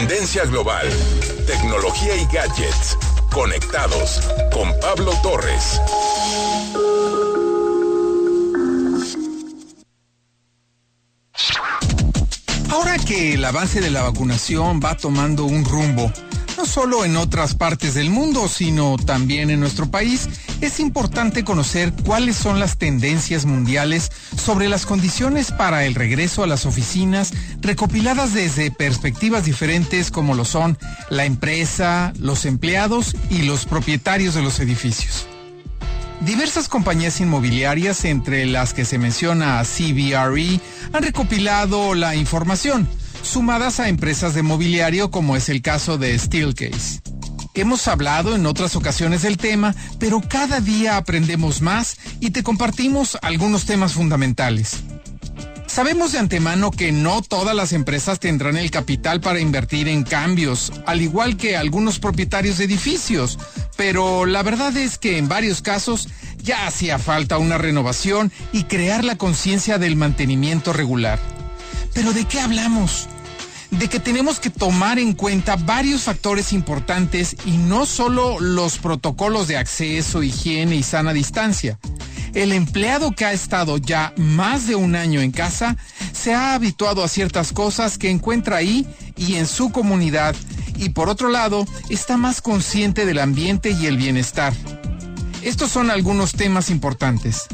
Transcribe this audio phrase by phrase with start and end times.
[0.00, 0.88] Tendencia global,
[1.46, 2.96] tecnología y gadgets.
[3.30, 5.78] Conectados con Pablo Torres.
[12.70, 16.10] Ahora que el avance de la vacunación va tomando un rumbo,
[16.56, 20.30] no solo en otras partes del mundo, sino también en nuestro país,
[20.60, 26.46] es importante conocer cuáles son las tendencias mundiales sobre las condiciones para el regreso a
[26.46, 33.66] las oficinas, recopiladas desde perspectivas diferentes como lo son la empresa, los empleados y los
[33.66, 35.26] propietarios de los edificios.
[36.20, 40.60] Diversas compañías inmobiliarias, entre las que se menciona CBRE,
[40.92, 42.86] han recopilado la información,
[43.22, 47.00] sumadas a empresas de mobiliario como es el caso de Steelcase.
[47.54, 53.18] Hemos hablado en otras ocasiones del tema, pero cada día aprendemos más y te compartimos
[53.22, 54.84] algunos temas fundamentales.
[55.66, 60.72] Sabemos de antemano que no todas las empresas tendrán el capital para invertir en cambios,
[60.86, 63.38] al igual que algunos propietarios de edificios,
[63.76, 66.08] pero la verdad es que en varios casos
[66.42, 71.20] ya hacía falta una renovación y crear la conciencia del mantenimiento regular.
[71.94, 73.08] Pero ¿de qué hablamos?
[73.70, 79.48] De que tenemos que tomar en cuenta varios factores importantes y no solo los protocolos
[79.48, 81.78] de acceso, higiene y sana distancia.
[82.34, 85.76] El empleado que ha estado ya más de un año en casa
[86.12, 90.36] se ha habituado a ciertas cosas que encuentra ahí y en su comunidad
[90.76, 94.52] y por otro lado está más consciente del ambiente y el bienestar.
[95.42, 97.48] Estos son algunos temas importantes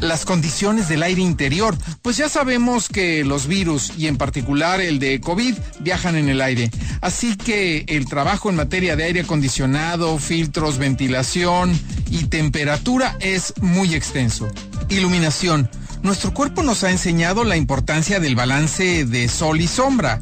[0.00, 4.98] las condiciones del aire interior, pues ya sabemos que los virus y en particular el
[4.98, 6.70] de COVID viajan en el aire.
[7.00, 11.78] Así que el trabajo en materia de aire acondicionado, filtros, ventilación
[12.10, 14.48] y temperatura es muy extenso.
[14.88, 15.70] Iluminación.
[16.02, 20.20] Nuestro cuerpo nos ha enseñado la importancia del balance de sol y sombra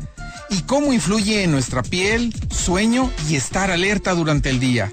[0.48, 4.92] y cómo influye en nuestra piel, sueño y estar alerta durante el día.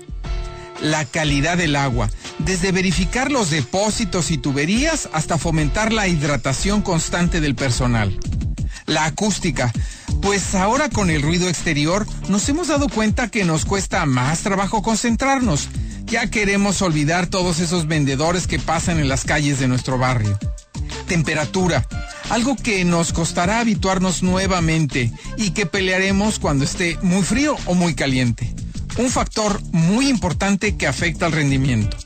[0.82, 2.10] La calidad del agua
[2.40, 8.18] desde verificar los depósitos y tuberías hasta fomentar la hidratación constante del personal.
[8.86, 9.72] La acústica,
[10.22, 14.82] pues ahora con el ruido exterior nos hemos dado cuenta que nos cuesta más trabajo
[14.82, 15.70] concentrarnos.
[16.06, 20.38] Ya queremos olvidar todos esos vendedores que pasan en las calles de nuestro barrio.
[21.08, 21.88] Temperatura,
[22.30, 27.96] algo que nos costará habituarnos nuevamente y que pelearemos cuando esté muy frío o muy
[27.96, 28.54] caliente.
[28.98, 31.98] Un factor muy importante que afecta al rendimiento.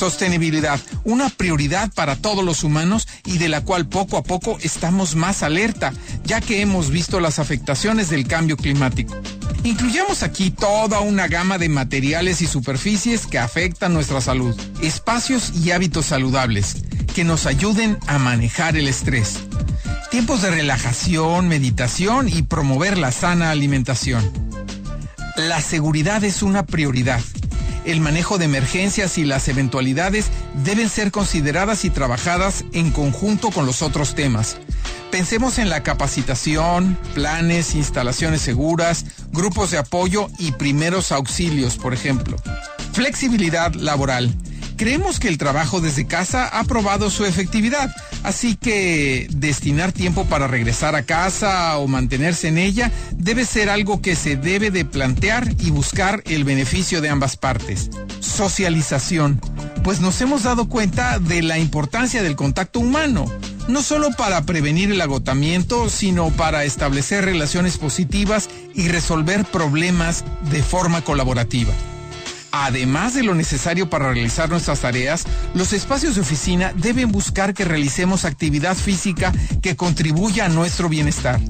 [0.00, 5.14] Sostenibilidad, una prioridad para todos los humanos y de la cual poco a poco estamos
[5.14, 5.92] más alerta,
[6.24, 9.14] ya que hemos visto las afectaciones del cambio climático.
[9.62, 15.70] Incluyamos aquí toda una gama de materiales y superficies que afectan nuestra salud, espacios y
[15.70, 16.76] hábitos saludables
[17.14, 19.40] que nos ayuden a manejar el estrés,
[20.10, 24.32] tiempos de relajación, meditación y promover la sana alimentación.
[25.36, 27.20] La seguridad es una prioridad
[27.90, 30.26] el manejo de emergencias y las eventualidades
[30.64, 34.56] deben ser consideradas y trabajadas en conjunto con los otros temas.
[35.10, 42.36] Pensemos en la capacitación, planes, instalaciones seguras, grupos de apoyo y primeros auxilios, por ejemplo.
[42.92, 44.32] Flexibilidad laboral.
[44.80, 50.48] Creemos que el trabajo desde casa ha probado su efectividad, así que destinar tiempo para
[50.48, 55.46] regresar a casa o mantenerse en ella debe ser algo que se debe de plantear
[55.58, 57.90] y buscar el beneficio de ambas partes.
[58.20, 59.38] Socialización,
[59.84, 63.26] pues nos hemos dado cuenta de la importancia del contacto humano
[63.68, 70.62] no solo para prevenir el agotamiento, sino para establecer relaciones positivas y resolver problemas de
[70.62, 71.74] forma colaborativa.
[72.52, 75.24] Además de lo necesario para realizar nuestras tareas,
[75.54, 81.40] los espacios de oficina deben buscar que realicemos actividad física que contribuya a nuestro bienestar.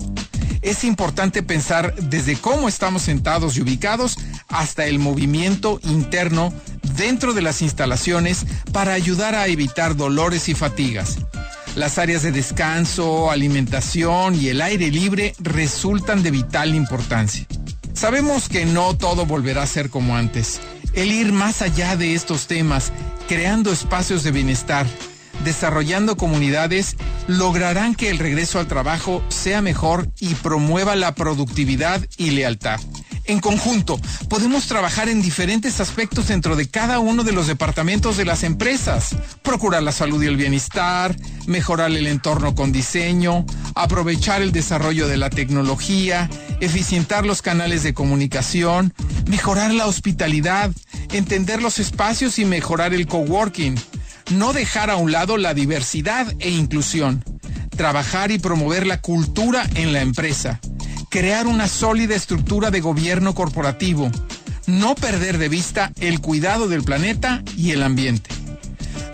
[0.61, 4.19] Es importante pensar desde cómo estamos sentados y ubicados
[4.49, 6.53] hasta el movimiento interno
[6.97, 11.17] dentro de las instalaciones para ayudar a evitar dolores y fatigas.
[11.77, 17.47] Las áreas de descanso, alimentación y el aire libre resultan de vital importancia.
[17.95, 20.61] Sabemos que no todo volverá a ser como antes
[20.95, 22.93] el ir más allá de estos temas,
[23.29, 24.87] creando espacios de bienestar,
[25.45, 26.97] desarrollando comunidades,
[27.27, 32.81] lograrán que el regreso al trabajo sea mejor y promueva la productividad y lealtad.
[33.31, 38.25] En conjunto, podemos trabajar en diferentes aspectos dentro de cada uno de los departamentos de
[38.25, 39.15] las empresas.
[39.43, 41.15] Procurar la salud y el bienestar,
[41.47, 43.47] mejorar el entorno con diseño,
[43.83, 46.29] aprovechar el desarrollo de la tecnología,
[46.61, 48.95] eficientar los canales de comunicación,
[49.27, 50.71] mejorar la hospitalidad,
[51.13, 53.77] entender los espacios y mejorar el coworking.
[54.33, 57.25] No dejar a un lado la diversidad e inclusión.
[57.77, 60.61] Trabajar y promover la cultura en la empresa
[61.11, 64.11] crear una sólida estructura de gobierno corporativo,
[64.67, 68.31] no perder de vista el cuidado del planeta y el ambiente.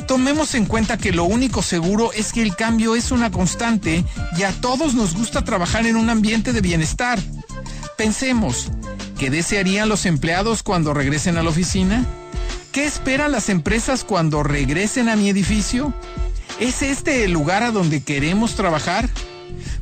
[0.07, 4.05] Tomemos en cuenta que lo único seguro es que el cambio es una constante
[4.37, 7.19] y a todos nos gusta trabajar en un ambiente de bienestar.
[7.97, 8.71] Pensemos,
[9.19, 12.05] ¿qué desearían los empleados cuando regresen a la oficina?
[12.71, 15.93] ¿Qué esperan las empresas cuando regresen a mi edificio?
[16.61, 19.09] ¿Es este el lugar a donde queremos trabajar?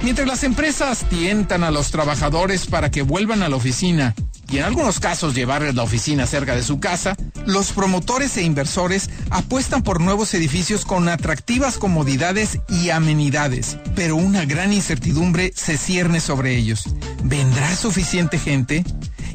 [0.02, 4.14] Mientras las empresas tientan a los trabajadores para que vuelvan a la oficina
[4.50, 7.16] y en algunos casos llevarles la oficina cerca de su casa,
[7.46, 14.44] los promotores e inversores apuestan por nuevos edificios con atractivas comodidades y amenidades, pero una
[14.44, 16.85] gran incertidumbre se cierne sobre ellos.
[17.23, 18.85] ¿Vendrá suficiente gente?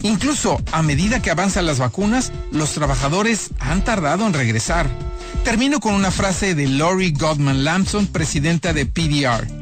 [0.01, 4.89] Incluso a medida que avanzan las vacunas, los trabajadores han tardado en regresar.
[5.43, 9.59] Termino con una frase de Lori Godman Lamson, presidenta de PDR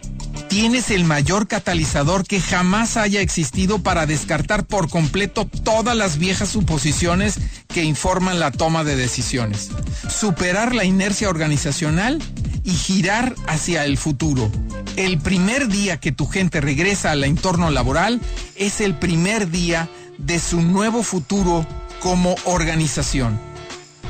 [0.48, 6.50] tienes el mayor catalizador que jamás haya existido para descartar por completo todas las viejas
[6.50, 7.40] suposiciones
[7.78, 9.70] que informan la toma de decisiones.
[10.10, 12.20] Superar la inercia organizacional
[12.64, 14.50] y girar hacia el futuro.
[14.96, 18.20] El primer día que tu gente regresa al entorno laboral
[18.56, 21.68] es el primer día de su nuevo futuro
[22.00, 23.40] como organización.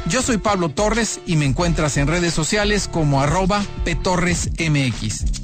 [0.07, 5.36] Yo soy Pablo Torres y me encuentras en redes sociales como arroba petorresmx.